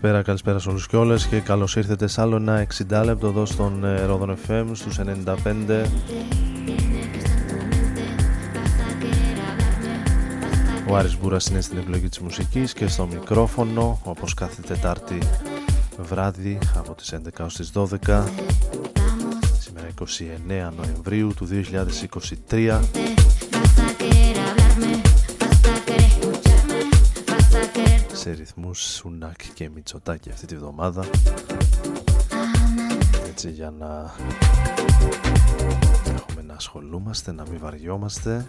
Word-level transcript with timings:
Καλησπέρα, 0.00 0.24
καλησπέρα 0.24 0.58
σε 0.58 0.68
όλους 0.68 0.86
και 0.86 0.96
όλες 0.96 1.26
και 1.26 1.40
καλώς 1.40 1.76
ήρθετε 1.76 2.06
σε 2.06 2.20
άλλο 2.20 2.36
ένα 2.36 2.66
60 2.88 3.02
λεπτό 3.04 3.26
εδώ 3.26 3.46
στον 3.46 3.84
ε, 3.84 4.04
Ρόδον 4.04 4.36
FM 4.46 4.64
στους 4.72 4.98
95 4.98 5.86
Ο 10.88 10.96
Άρης 10.96 11.18
Μπούρας 11.18 11.46
είναι 11.46 11.60
στην 11.60 11.78
επιλογή 11.78 12.08
της 12.08 12.18
μουσικής 12.18 12.72
και 12.72 12.86
στο 12.86 13.06
μικρόφωνο 13.06 14.00
όπως 14.04 14.34
κάθε 14.34 14.62
Τετάρτη 14.62 15.18
βράδυ 15.98 16.58
από 16.76 16.94
τις 16.94 17.14
11 17.14 17.44
ως 17.44 17.54
τις 17.54 17.72
12 17.74 17.88
Σήμερα 19.58 19.88
29 19.98 20.72
Νοεμβρίου 20.76 21.34
του 21.36 21.48
2023 22.50 23.15
σε 28.26 28.32
ρυθμούς 28.32 28.80
Σουνάκ 28.80 29.40
και 29.54 29.70
Μητσοτάκη 29.74 30.30
αυτή 30.30 30.46
τη 30.46 30.56
βδομάδα. 30.56 31.04
Έτσι 33.28 33.50
για 33.50 33.70
να 33.70 34.14
έχουμε 36.14 36.42
να 36.42 36.54
ασχολούμαστε, 36.54 37.32
να 37.32 37.42
μην 37.50 37.58
βαριόμαστε. 37.60 38.46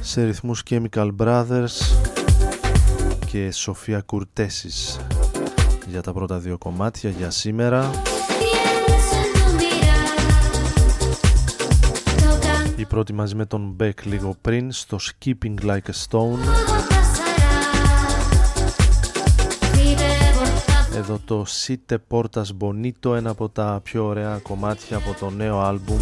Σε 0.00 0.24
ρυθμούς 0.24 0.62
Chemical 0.70 1.10
Brothers 1.16 2.09
και 3.30 3.50
Σοφία 3.50 4.00
Κουρτέσης 4.00 5.00
για 5.86 6.00
τα 6.02 6.12
πρώτα 6.12 6.38
δύο 6.38 6.58
κομμάτια 6.58 7.10
για 7.10 7.30
σήμερα. 7.30 7.90
Η 12.76 12.84
πρώτη 12.84 13.12
μαζί 13.12 13.34
με 13.34 13.46
τον 13.46 13.76
Beck 13.80 14.02
λίγο 14.04 14.36
πριν 14.40 14.72
στο 14.72 14.98
Skipping 15.00 15.54
Like 15.64 15.72
a 15.72 16.08
Stone. 16.08 16.38
Εδώ 20.96 21.20
το 21.24 21.46
Site 21.48 21.96
Portas 22.08 22.46
Bonito 22.60 23.14
ένα 23.14 23.30
από 23.30 23.48
τα 23.48 23.80
πιο 23.82 24.06
ωραία 24.06 24.38
κομμάτια 24.42 24.96
από 24.96 25.16
το 25.20 25.30
νέο 25.30 25.60
άλμπουμ 25.60 25.98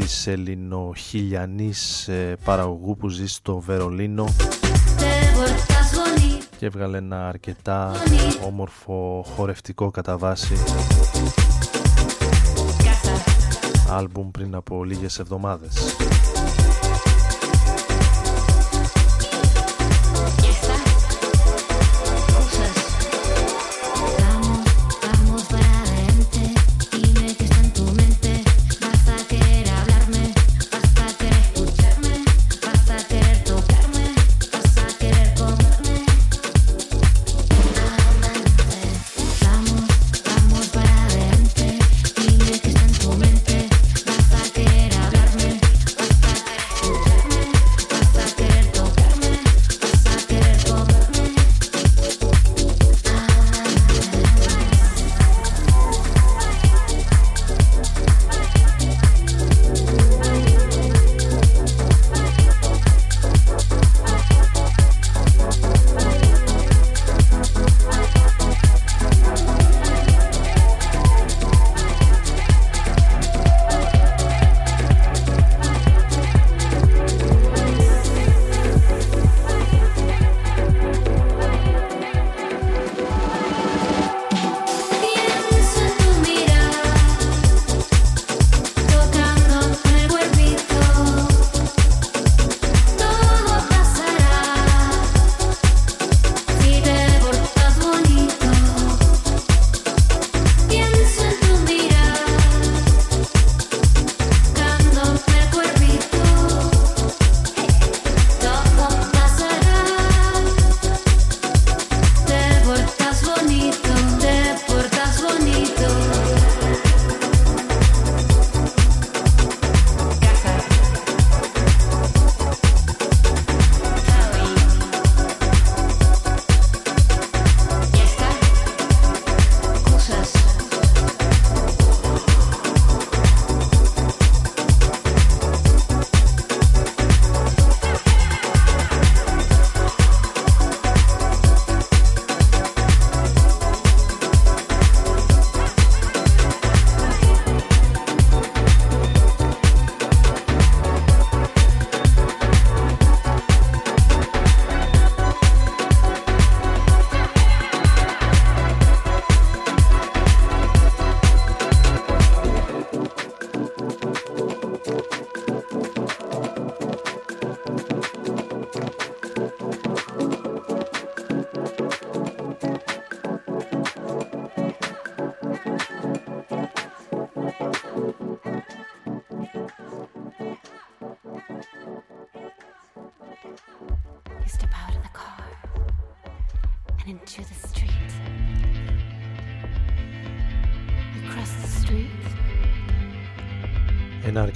της 0.00 0.26
ελληνοχιλιανής 0.26 2.08
ε, 2.08 2.36
παραγωγού 2.44 2.96
που 2.96 3.08
ζει 3.08 3.26
στο 3.26 3.58
Βερολίνο 3.58 4.34
και 6.58 6.66
έβγαλε 6.66 6.98
ένα 6.98 7.28
αρκετά 7.28 7.92
όμορφο 8.46 9.24
χορευτικό 9.36 9.90
κατά 9.90 10.18
βάση 10.18 10.54
άλμπουμ 13.90 14.30
πριν 14.30 14.54
από 14.54 14.84
λίγες 14.84 15.18
εβδομάδες. 15.18 15.96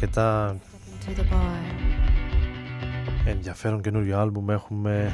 Αρκετά 0.02 0.56
ενδιαφέρον 3.24 3.80
καινούριο 3.80 4.18
άλμπουμ 4.18 4.50
έχουμε 4.50 5.12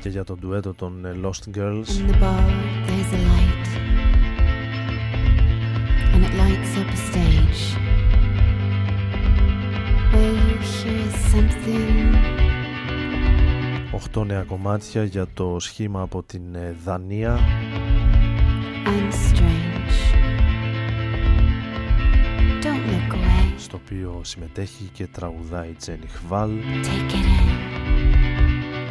και 0.00 0.08
για 0.08 0.24
τον 0.24 0.38
ντουέτο 0.38 0.74
των 0.74 1.04
ε, 1.04 1.14
Lost 1.22 1.56
Girls. 1.58 1.88
And 6.14 6.24
it 6.26 6.34
lights 6.42 6.72
up 6.80 6.90
a 6.96 7.00
stage. 7.08 7.60
Οχτώ 13.92 14.24
νέα 14.24 14.42
κομμάτια 14.42 15.04
για 15.04 15.26
το 15.34 15.56
σχήμα 15.58 16.00
από 16.00 16.22
την 16.22 16.54
ε, 16.54 16.76
Δανία. 16.84 17.38
Στο 19.10 19.67
οποίο 23.90 24.20
συμμετέχει 24.24 24.90
και 24.92 25.06
τραγουδάει 25.06 25.68
η 25.68 25.72
Τζένι 25.72 26.06
Χβάλ. 26.06 26.50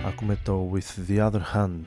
Ακούμε 0.06 0.38
το 0.44 0.72
With 0.74 1.12
the 1.12 1.30
Other 1.30 1.42
Hand 1.56 1.84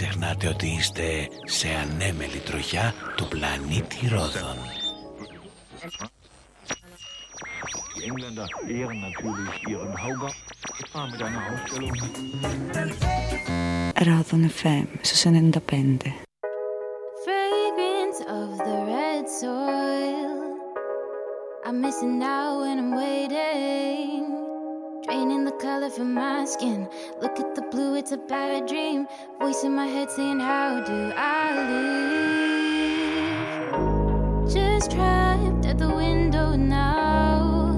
ξεχνάτε 0.00 0.48
ότι 0.48 0.66
είστε 0.66 1.28
σε 1.44 1.68
ανέμελη 1.68 2.38
τροχιά 2.38 2.94
του 3.16 3.28
πλανήτη 3.28 4.08
Ρόδων. 4.08 4.56
Ρόδων 14.04 14.50
FM, 14.62 14.86
στους 15.00 15.24
95. 15.24 16.28
Draining 25.08 25.44
the 25.46 25.52
color 25.52 25.88
from 25.88 26.12
my 26.12 26.44
skin. 26.44 26.86
Look 27.22 27.40
at 27.40 27.54
the 27.54 27.62
blue, 27.62 27.94
it's 27.94 28.12
a 28.12 28.18
bad 28.18 28.68
dream. 28.68 29.06
Voice 29.40 29.64
in 29.64 29.74
my 29.74 29.86
head 29.86 30.10
saying, 30.10 30.38
How 30.38 30.84
do 30.84 31.12
I 31.16 31.54
live? 33.72 34.52
Just 34.52 34.90
trapped 34.90 35.64
at 35.64 35.78
the 35.78 35.88
window 35.88 36.56
now. 36.56 37.72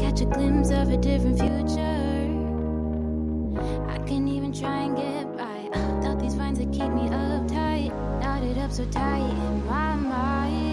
Catch 0.00 0.22
a 0.22 0.24
glimpse 0.24 0.70
of 0.70 0.90
a 0.90 0.96
different 0.96 1.38
future. 1.38 2.26
I 3.88 3.98
can 3.98 4.26
even 4.26 4.52
try 4.52 4.80
and 4.80 4.96
get 4.96 5.36
by. 5.36 5.70
Thought 6.02 6.18
these 6.18 6.34
vines 6.34 6.58
that 6.58 6.72
keep 6.72 6.90
me 6.90 7.08
uptight. 7.08 7.92
Knotted 8.20 8.58
up 8.58 8.72
so 8.72 8.84
tight 8.86 9.20
in 9.20 9.64
my 9.64 9.94
mind. 9.94 10.65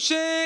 solution. 0.00 0.39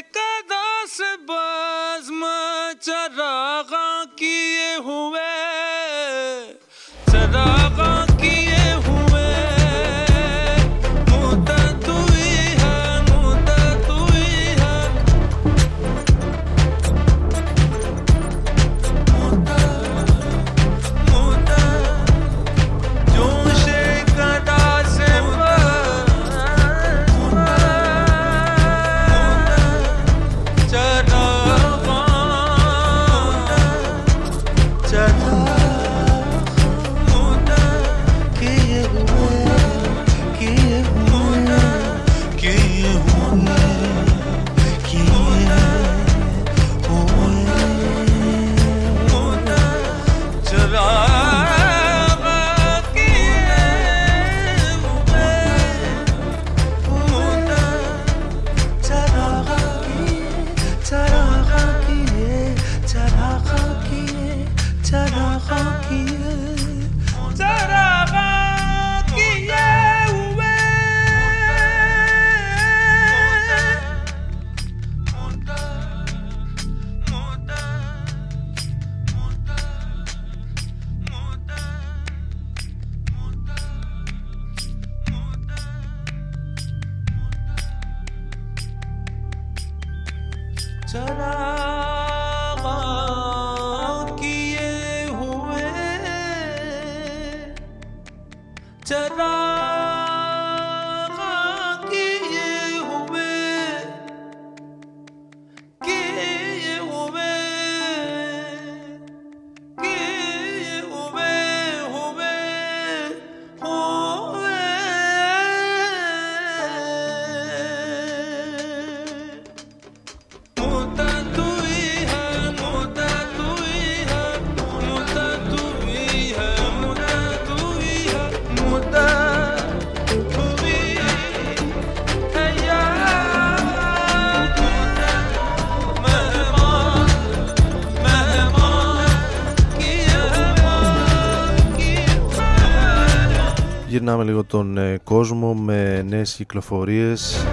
Γυρνάμε 144.14 144.32
λίγο 144.32 144.44
τον 144.44 144.76
ε, 144.76 144.98
κόσμο 145.04 145.54
με 145.54 146.02
νέες 146.02 146.34
κυκλοφορίες. 146.34 147.46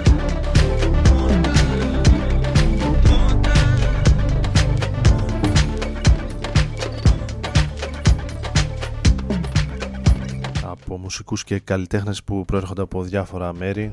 Από 10.62 10.98
μουσικούς 10.98 11.44
και 11.44 11.58
καλλιτέχνες 11.58 12.22
που 12.22 12.44
προέρχονται 12.44 12.82
από 12.82 13.02
διάφορα 13.02 13.54
μέρη. 13.54 13.92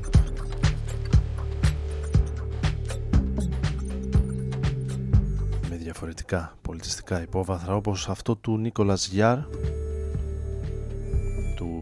Με 5.70 5.76
διαφορετικά 5.76 6.56
πολιτιστικά 6.62 7.22
υπόβαθρα 7.22 7.74
όπως 7.74 8.08
αυτό 8.08 8.36
του 8.36 8.58
Νίκολας 8.58 9.08
Γιάρ 9.08 9.38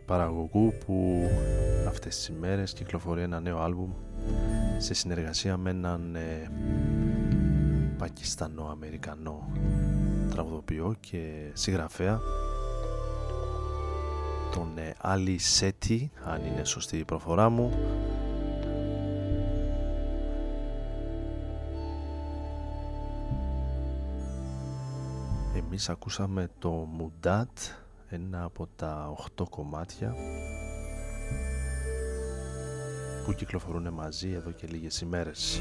παραγωγού 0.09 0.75
που 0.87 1.29
αυτές 1.89 2.17
τις 2.17 2.29
ημέρες 2.29 2.73
κυκλοφορεί 2.73 3.23
ένα 3.23 3.41
νέο 3.41 3.59
άλμπουμ 3.59 3.91
σε 4.79 4.95
συνεργασία 4.95 5.57
με 5.57 5.71
έναν 5.71 6.15
ε, 6.15 6.51
Πακιστανό-Αμερικανό 7.99 9.49
τραγουδοποιό 10.31 10.95
και 11.01 11.51
συγγραφέα 11.53 12.21
τον 14.53 14.79
ε, 14.79 14.95
Άλλη 14.99 15.39
Σέτι 15.39 16.11
αν 16.25 16.45
είναι 16.45 16.65
σωστή 16.65 16.97
η 16.97 17.05
προφορά 17.05 17.49
μου. 17.49 17.73
Εμείς 25.57 25.89
ακούσαμε 25.89 26.49
το 26.59 26.71
Μουντάτ 26.71 27.59
ένα 28.11 28.45
από 28.45 28.69
τα 28.77 29.15
8 29.39 29.45
κομμάτια 29.51 30.15
που 33.25 33.33
κυκλοφορούν 33.33 33.89
μαζί 33.89 34.31
εδώ 34.31 34.51
και 34.51 34.67
λίγες 34.67 35.01
ημέρες. 35.01 35.61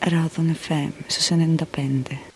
Radon 0.00 0.50
FM 0.50 0.92
su 1.08 1.22
95. 1.36 2.29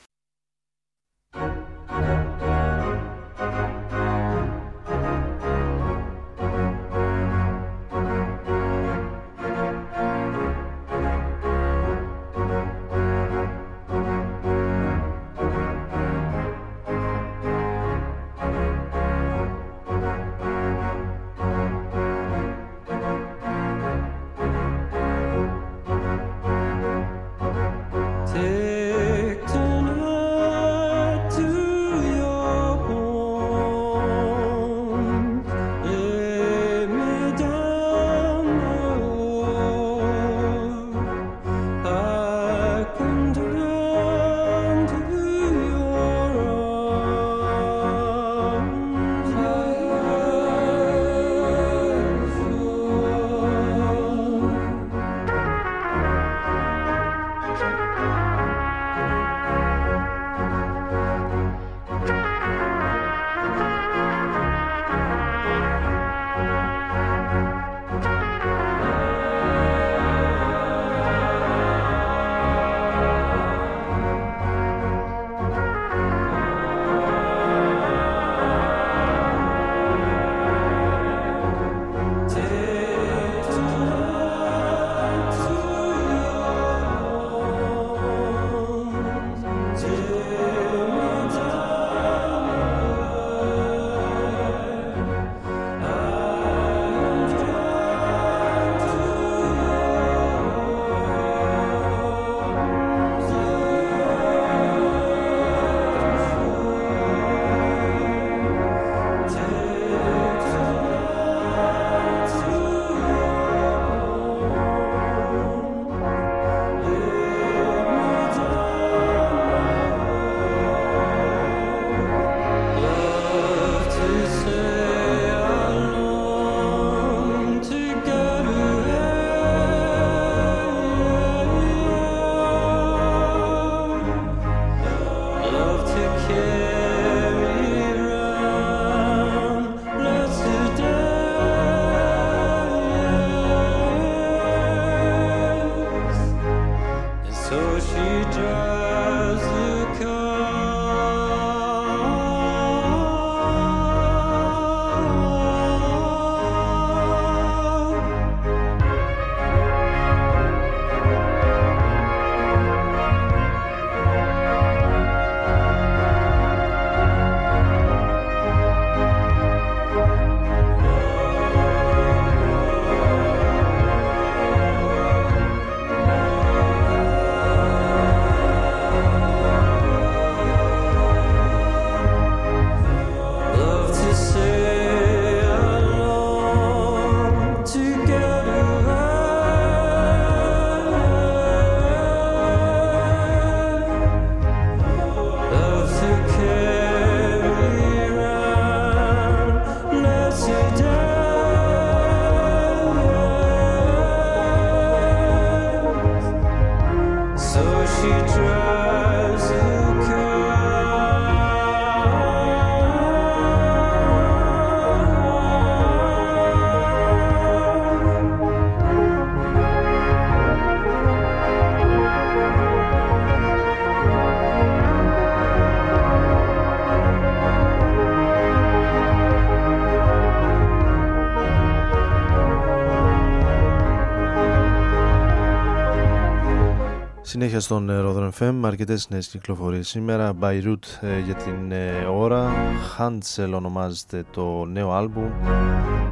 συνέχεια 237.48 237.64
στον 237.64 237.90
ε, 237.90 238.02
Rodron 238.04 238.30
FM 238.38 238.60
αρκετές 238.64 239.08
νέες 239.10 239.28
κυκλοφορίες. 239.28 239.88
Σήμερα 239.88 240.32
Beirut 240.40 240.78
ε, 241.00 241.18
για 241.18 241.34
την 241.34 241.72
ε, 241.72 242.04
ώρα. 242.04 242.52
Hansel 242.98 243.52
ονομάζεται 243.54 244.24
το 244.30 244.64
νέο 244.64 244.92
άλμπουμ. 244.92 245.30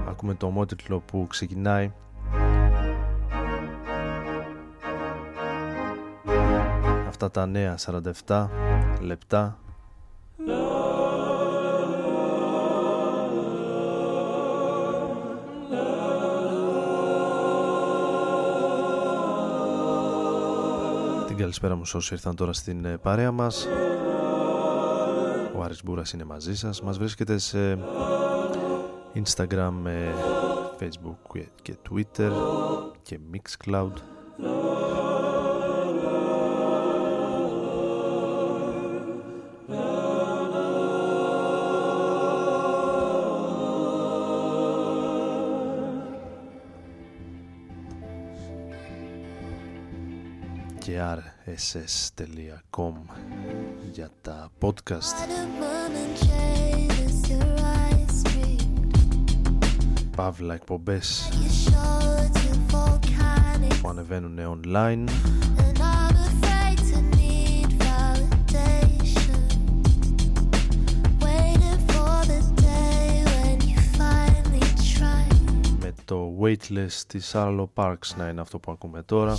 Ακούμε 0.08 0.34
το 0.34 0.46
ομότιτλο 0.46 1.00
που 1.00 1.26
ξεκινάει. 1.28 1.92
Αυτά 7.08 7.30
τα 7.30 7.46
νέα 7.46 7.78
47 8.26 8.48
λεπτά. 9.00 9.58
Καλησπέρα 21.42 21.74
μου 21.74 21.82
όσοι 21.94 22.14
ήρθαν 22.14 22.36
τώρα 22.36 22.52
στην 22.52 22.84
ε, 22.84 22.96
παρέα 22.96 23.30
μας. 23.30 23.66
Ο 25.56 25.62
Άρης 25.62 25.84
Μπούρας 25.84 26.12
είναι 26.12 26.24
μαζί 26.24 26.56
σας. 26.56 26.82
Μας 26.82 26.98
βρίσκεται 26.98 27.38
σε 27.38 27.78
Instagram, 29.14 29.72
ε, 29.86 30.12
Facebook 30.80 31.42
και 31.62 31.76
Twitter 31.90 32.30
και 33.02 33.18
Mixcloud. 33.32 33.92
ss.com 51.56 52.92
για 53.92 54.10
τα 54.20 54.50
podcast. 54.60 55.14
Παύλα 60.16 60.54
εκπομπές 60.54 61.28
που 63.80 63.88
ανεβαίνουν 63.88 64.60
online. 64.64 65.08
με 75.80 75.94
το 76.04 76.32
Waitlist 76.40 77.02
της 77.06 77.32
Arlo 77.34 77.66
Parks 77.74 78.16
να 78.16 78.28
είναι 78.28 78.40
αυτό 78.40 78.58
που 78.58 78.72
ακούμε 78.72 79.02
τώρα. 79.02 79.36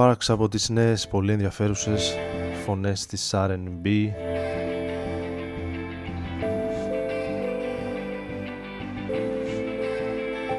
Sparks 0.00 0.28
από 0.28 0.48
τις 0.48 0.68
νέες 0.68 1.08
πολύ 1.08 1.32
ενδιαφέρουσες 1.32 2.14
φωνές 2.64 3.06
της 3.06 3.30
R&B 3.34 4.08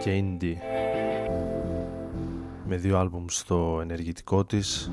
και 0.03 0.23
Indie. 0.23 0.55
Με 2.67 2.75
δύο 2.75 2.97
άλμπουμ 2.97 3.25
στο 3.27 3.79
ενεργητικό 3.81 4.45
της. 4.45 4.91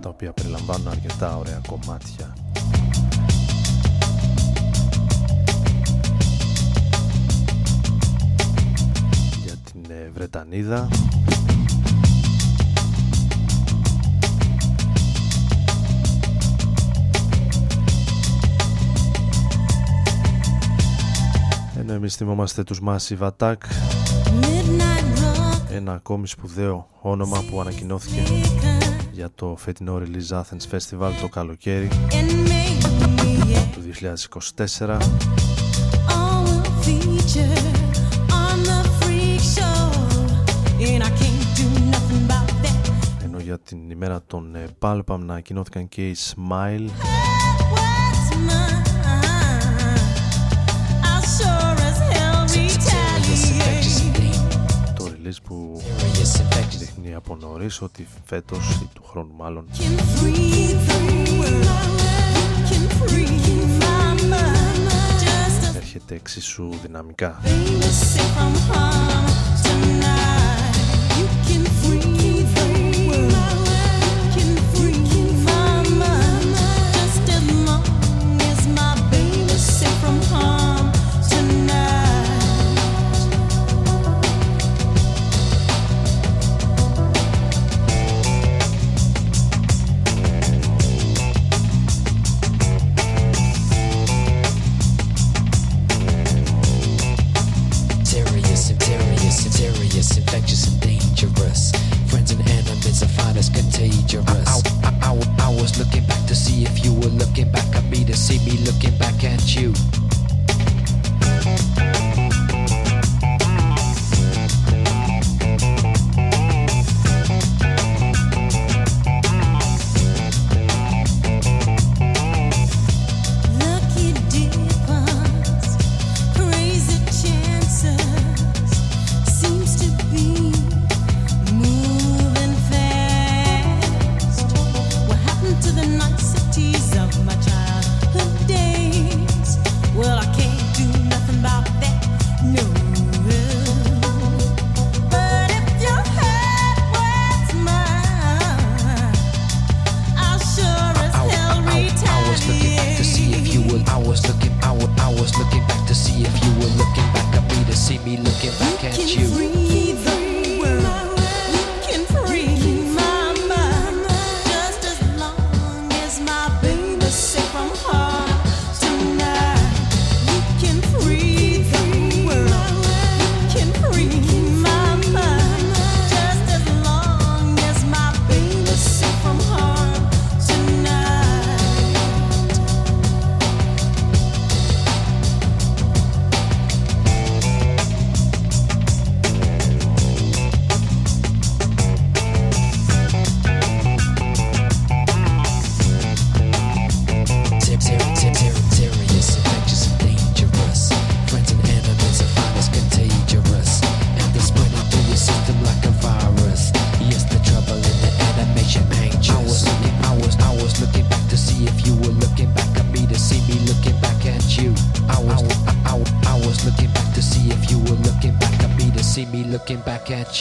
Τα 0.00 0.08
οποία 0.08 0.32
περιλαμβάνουν 0.32 0.88
αρκετά 0.88 1.36
ωραία 1.36 1.60
κομμάτια. 1.68 2.49
Ενώ 21.78 21.92
εμείς 21.92 22.14
θυμόμαστε 22.14 22.62
τους 22.62 22.80
Massive 22.86 23.30
Attack. 23.30 23.54
Ένα 25.70 25.92
ακόμη 25.92 26.26
σπουδαίο 26.26 26.88
όνομα 27.00 27.44
που 27.50 27.60
ανακοινώθηκε 27.60 28.22
για 29.12 29.30
το 29.34 29.56
φετινό 29.58 30.02
Release 30.02 30.40
Athens 30.40 30.76
Festival 30.76 31.12
το 31.20 31.28
καλοκαίρι 31.28 31.88
του 33.72 33.82
2024 34.78 34.98
ενώ 43.22 43.38
για 43.38 43.58
την 43.58 43.90
ημέρα 43.90 44.22
των 44.26 44.54
ε, 44.54 44.66
Palpam 44.78 45.02
να 45.06 45.14
ανακοινώθηκαν 45.14 45.88
και 45.88 46.08
οι 46.08 46.16
Smile. 46.18 46.88
Το 54.96 55.04
release 55.04 55.42
που 55.44 55.82
δείχνει 56.78 57.14
από 57.14 57.36
νωρίς 57.36 57.82
ότι 57.82 58.06
φέτος 58.24 58.80
ή 58.82 58.88
του 58.94 59.02
χρόνου 59.06 59.34
μάλλον 59.36 59.66
έρχεται 65.76 66.14
εξίσου 66.14 66.68
δυναμικά. 66.82 67.40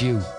you. 0.01 0.38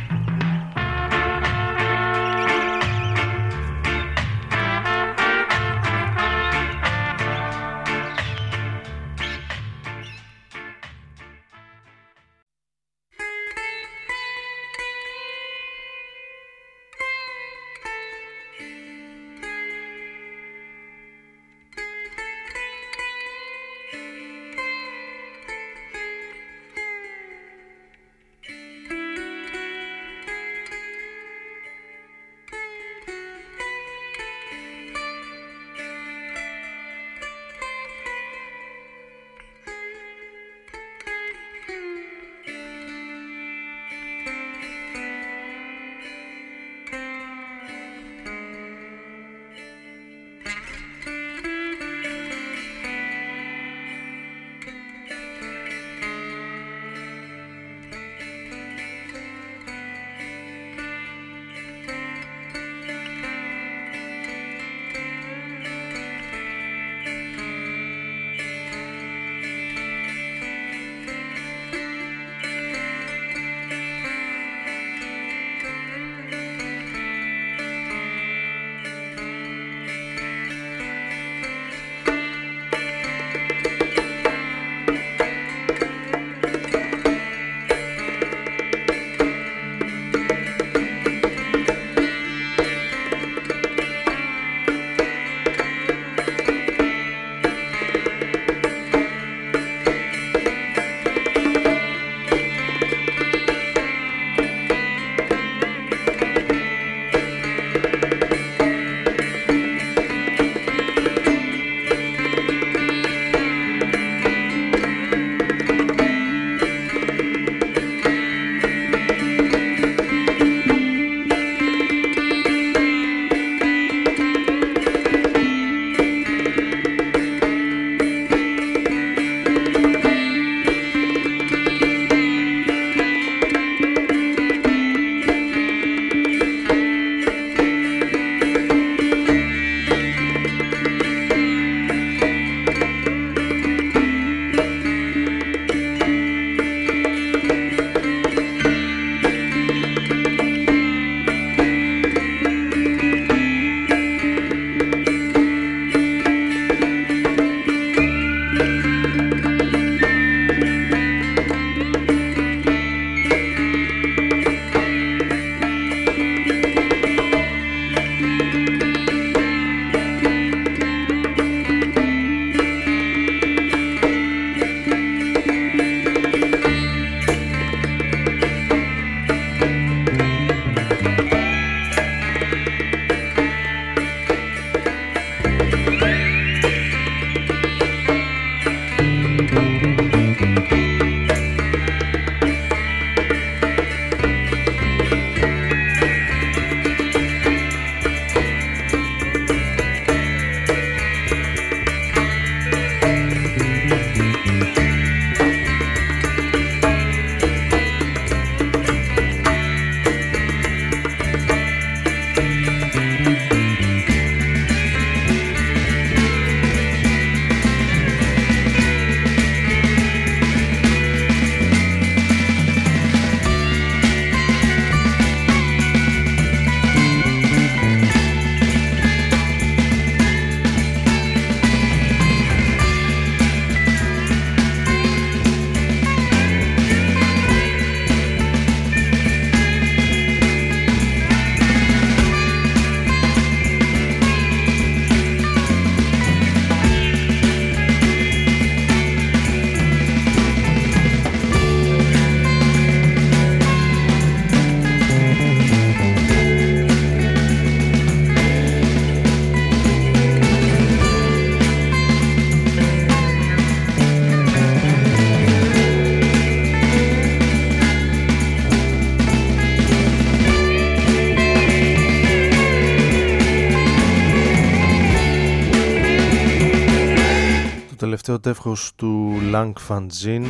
Τελευταίο 278.31 278.39
τεύχος 278.39 278.91
του 278.95 279.39
Lang 279.53 279.73
Fanzin 279.87 280.41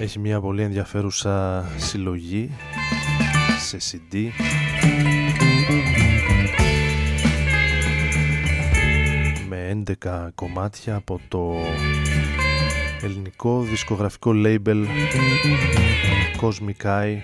έχει 0.00 0.18
μια 0.18 0.40
μια 0.40 0.40
πολύ 0.40 0.62
ενδιαφέρουσα 0.62 1.64
συλλογή 1.76 2.50
σε 3.58 3.78
CD 3.80 4.16
με 9.48 9.82
11 10.02 10.28
κομμάτια 10.34 10.94
από 10.94 11.20
το 11.28 11.54
ελληνικό 13.02 13.60
δισκογραφικό 13.60 14.32
label 14.34 14.86
Cosmic 16.40 16.84
Eye 16.84 17.18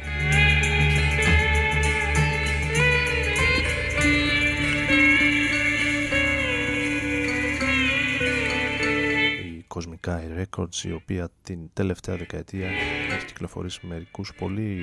η 9.76 9.98
Cosmic 10.02 10.08
Eye 10.10 10.44
Records 10.44 10.84
η 10.84 10.92
οποία 10.92 11.28
την 11.42 11.58
τελευταία 11.72 12.16
δεκαετία 12.16 12.68
έχει 13.16 13.26
κυκλοφορήσει 13.26 13.86
μερικούς 13.86 14.32
πολύ 14.38 14.82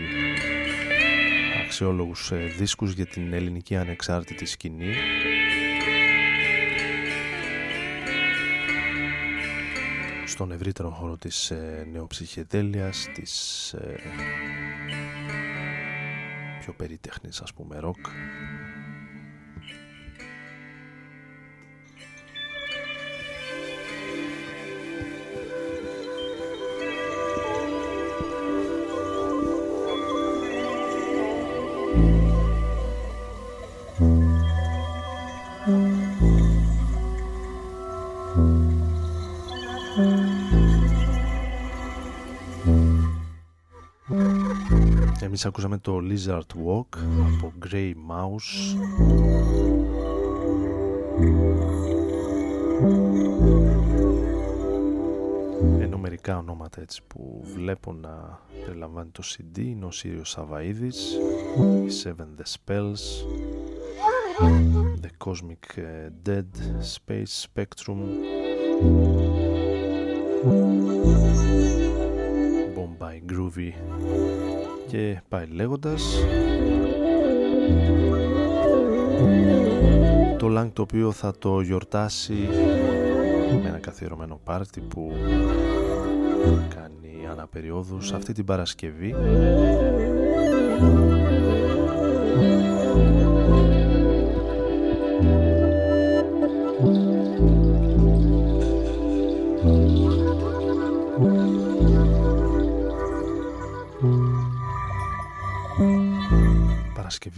αξιόλογους 1.65 2.31
ε, 2.31 2.37
δίσκους 2.57 2.93
για 2.93 3.05
την 3.05 3.33
ελληνική 3.33 3.75
ανεξάρτητη 3.75 4.45
σκηνή 4.45 4.93
στον 10.25 10.51
ευρύτερο 10.51 10.89
χώρο 10.89 11.17
της 11.17 11.51
ε, 11.51 11.87
νεοψυχεδέλειας, 11.91 13.07
της 13.13 13.73
ε, 13.73 13.95
πιο 16.59 16.73
περίτεχνης 16.73 17.41
ας 17.41 17.53
πούμε 17.53 17.79
ροκ. 17.79 18.05
Εμείς 45.35 45.45
ακούσαμε 45.45 45.77
το 45.77 45.99
Lizard 46.09 46.67
Walk 46.67 46.97
από 47.33 47.53
Grey 47.65 47.93
Mouse. 48.09 48.77
Ενώ 55.79 55.97
μερικά 55.97 56.37
ονόματα 56.37 56.81
έτσι 56.81 57.01
που 57.07 57.41
βλέπω 57.55 57.93
να 57.93 58.39
περιλαμβάνει 58.65 59.09
το 59.09 59.23
CD 59.25 59.57
είναι 59.57 59.85
ο 59.85 59.91
Σύριος 59.91 60.37
Σαβαΐδης 60.37 61.17
οι 61.85 61.91
Seven 62.03 62.41
The 62.41 62.45
Spells 62.55 63.03
The 65.01 65.27
Cosmic 65.27 65.77
ε, 65.77 66.09
Dead 66.25 66.49
Space 66.95 67.45
Spectrum 67.45 67.99
Bombay 72.75 73.31
Groovy 73.31 73.71
και 74.87 75.21
πάει 75.29 75.45
λέγοντας 75.45 76.17
το 80.37 80.59
Lang 80.59 80.69
το 80.73 80.81
οποίο 80.81 81.11
θα 81.11 81.33
το 81.39 81.61
γιορτάσει 81.61 82.33
με 83.63 83.67
ένα 83.69 83.77
καθιερωμένο 83.77 84.39
πάρτι 84.43 84.81
που 84.81 85.11
κάνει 86.75 87.27
αναπεριόδους 87.31 88.13
αυτή 88.13 88.33
την 88.33 88.45
Παρασκευή 88.45 89.15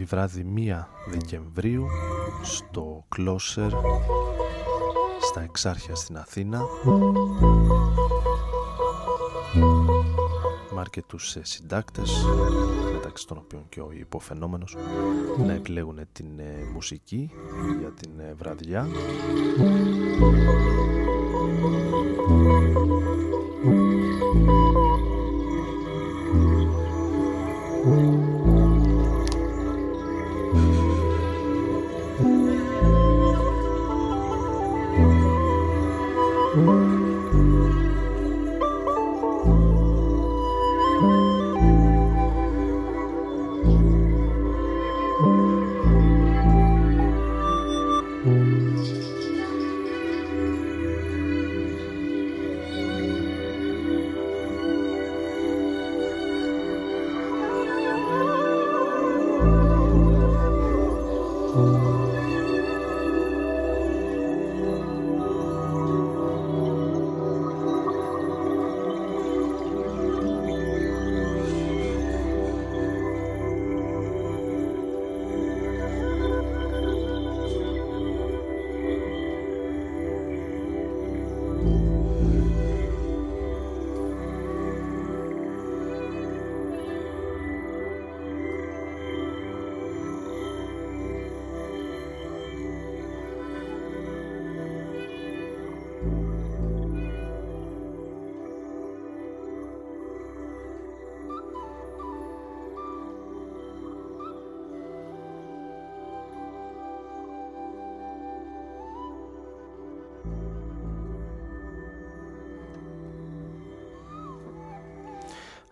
βράδυ 0.03 0.45
1 0.55 0.85
Δεκεμβρίου 1.09 1.87
στο 2.41 3.05
Closer 3.17 3.71
στα 5.21 5.41
Εξάρχεια 5.41 5.95
στην 5.95 6.17
Αθήνα. 6.17 6.61
Με 10.73 10.79
αρκετούς 10.79 11.35
ε, 11.35 11.41
συντάκτες 11.43 12.25
μεταξύ 12.93 13.27
των 13.27 13.37
οποίων 13.37 13.65
και 13.69 13.81
ο 13.81 13.91
υποφαινόμενος 13.91 14.75
να 15.45 15.53
επιλέγουν 15.53 15.99
την 16.11 16.39
ε, 16.39 16.69
μουσική 16.73 17.31
για 17.79 17.91
την 17.91 18.19
ε, 18.19 18.33
βραδιά 18.33 18.87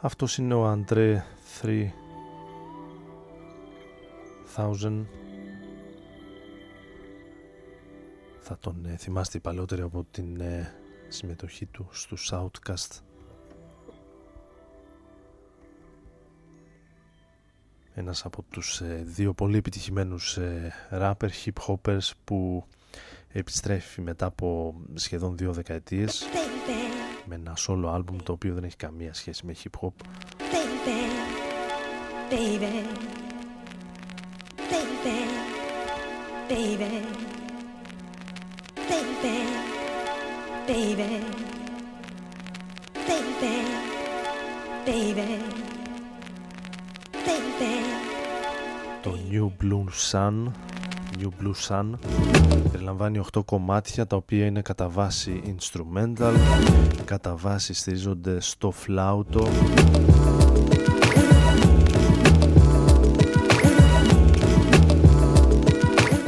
Αυτός 0.05 0.37
είναι 0.37 0.53
ο 0.53 0.65
Αντρέ 0.65 1.23
3000 1.61 1.91
Θα 8.39 8.57
τον 8.59 8.85
ε, 8.85 8.95
θυμάστε 8.97 9.37
οι 9.37 9.41
παλαιότεροι 9.41 9.81
από 9.81 10.05
την 10.11 10.41
ε, 10.41 10.73
συμμετοχή 11.07 11.65
του 11.65 11.87
στους 11.91 12.31
Outcast 12.33 12.99
Ένας 17.93 18.25
από 18.25 18.43
τους 18.49 18.81
ε, 18.81 19.03
δύο 19.05 19.33
πολύ 19.33 19.57
επιτυχημένους 19.57 20.37
ε, 20.37 20.73
rapper 20.91 21.29
hip 21.45 21.67
hoppers 21.67 22.11
που 22.23 22.65
επιστρέφει 23.31 24.01
μετά 24.01 24.25
από 24.25 24.75
σχεδόν 24.93 25.37
δύο 25.37 25.53
δεκαετίες 25.53 26.25
με 27.25 27.35
ένα 27.35 27.53
solo 27.67 27.95
album 27.95 28.15
το 28.23 28.31
οποίο 28.31 28.53
δεν 28.53 28.63
έχει 28.63 28.75
καμία 28.75 29.13
σχέση 29.13 29.45
με 29.45 29.55
hip 29.63 29.79
hop. 29.81 29.91
Το 49.01 49.17
New 49.31 49.51
Blue 49.63 49.85
Sun 50.11 50.51
New 51.23 51.43
Blue 51.43 51.53
Sun. 51.67 51.89
Περιλαμβάνει 52.71 53.21
8 53.33 53.45
κομμάτια 53.45 54.07
τα 54.07 54.15
οποία 54.15 54.45
είναι 54.45 54.61
κατά 54.61 54.89
βάση 54.89 55.55
instrumental 55.57 56.33
κατά 57.05 57.35
βάση 57.35 57.73
στηρίζονται 57.73 58.39
στο 58.39 58.71
φλάουτο. 58.71 59.47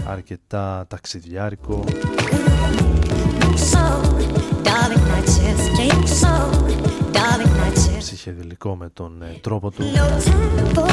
Αρκετά 0.08 0.86
ταξιδιάρικο. 0.88 1.84
So, 3.72 3.86
darling, 4.68 5.06
I 5.18 5.22
just 5.36 5.66
came 5.78 6.06
so, 6.22 6.36
darling, 7.18 7.54
I 7.66 7.72
just. 7.74 7.98
ψυχεδελικό 7.98 8.76
με 8.76 8.89
τον 8.93 9.22
ε, 9.22 9.38
τρόπο 9.41 9.72
του. 9.72 9.84
No 9.84 10.20
time 10.26 10.76
for, 10.76 10.89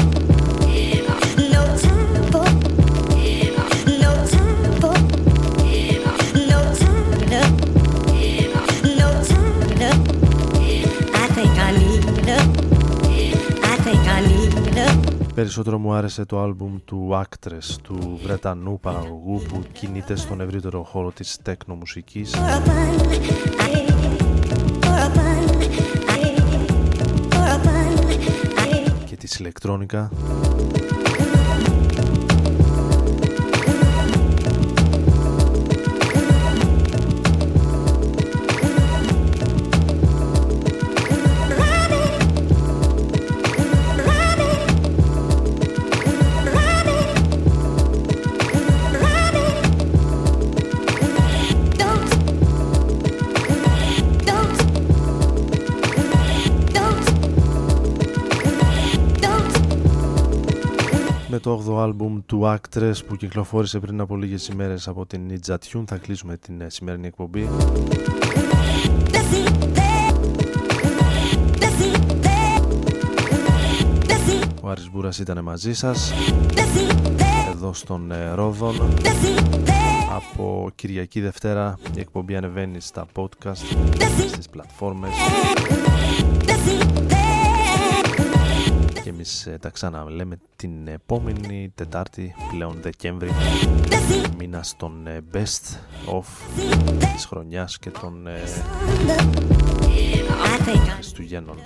no 1.53 1.63
time 2.31 2.72
Περισσότερο 15.43 15.77
μου 15.77 15.93
άρεσε 15.93 16.25
το 16.25 16.41
άλμπουμ 16.41 16.77
του 16.85 17.09
Actress, 17.13 17.75
του 17.81 18.19
Βρετανού 18.23 18.79
παραγωγού 18.79 19.41
που 19.47 19.63
κινείται 19.71 20.15
στον 20.15 20.41
ευρύτερο 20.41 20.83
χώρο 20.83 21.11
της 21.11 21.37
τέκνο 21.41 21.75
μουσικής 21.75 22.35
For 22.35 22.39
a 22.39 22.59
fun, 25.15 25.63
το 61.43 61.63
8ο 61.67 61.81
άλμπουμ 61.81 62.19
του 62.25 62.41
Actress 62.43 62.93
που 63.07 63.15
κυκλοφόρησε 63.15 63.79
πριν 63.79 63.99
από 64.01 64.15
λίγες 64.15 64.47
ημέρες 64.47 64.87
από 64.87 65.05
την 65.05 65.21
Ninja 65.29 65.53
Tune. 65.53 65.83
Θα 65.85 65.97
κλείσουμε 65.97 66.37
την 66.37 66.61
ε, 66.61 66.69
σημερινή 66.69 67.07
εκπομπή. 67.07 67.49
Ο 74.61 74.69
Άρης 74.69 74.89
Μπούρας 74.91 75.19
ήταν 75.19 75.43
μαζί 75.43 75.73
σας 75.73 76.13
εδώ 77.53 77.73
στον 77.73 78.11
ε, 78.11 78.31
Ρόδον. 78.33 78.75
Από 80.15 80.69
Κυριακή 80.75 81.21
Δευτέρα 81.21 81.77
η 81.95 81.99
εκπομπή 81.99 82.35
ανεβαίνει 82.35 82.79
στα 82.79 83.05
podcast 83.15 83.77
στις 84.27 84.49
πλατφόρμες 84.49 85.11
και 89.03 89.09
εμείς 89.09 89.45
ε, 89.45 89.57
τα 89.61 89.69
ξαναλέμε 89.69 90.39
την 90.55 90.87
επόμενη 90.87 91.71
Τετάρτη 91.75 92.35
πλέον 92.51 92.77
Δεκέμβρη. 92.81 93.29
Μήνα 94.37 94.63
των 94.77 95.07
ε, 95.07 95.23
best 95.33 95.77
of 96.13 96.23
της 97.13 97.25
χρονιάς 97.25 97.79
και 97.79 97.89
των 97.89 98.27
ε, 98.27 98.39
Χριστουγέννων. 100.95 101.57